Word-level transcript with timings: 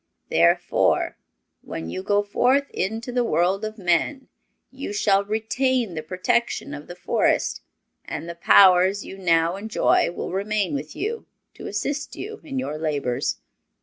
Therefore, 0.31 1.15
when 1.61 1.91
you 1.91 2.01
go 2.01 2.23
forth 2.23 2.71
into 2.71 3.11
the 3.11 3.23
world 3.23 3.63
of 3.63 3.77
men 3.77 4.29
you 4.71 4.93
shall 4.93 5.23
retain 5.23 5.93
the 5.93 6.01
protection 6.01 6.73
of 6.73 6.87
the 6.87 6.95
Forest, 6.95 7.61
and 8.03 8.27
the 8.27 8.33
powers 8.33 9.05
you 9.05 9.15
now 9.15 9.57
enjoy 9.57 10.09
will 10.09 10.31
remain 10.31 10.73
with 10.73 10.95
you 10.95 11.27
to 11.53 11.67
assist 11.67 12.15
you 12.15 12.41
in 12.43 12.57
your 12.57 12.79
labors. 12.79 13.37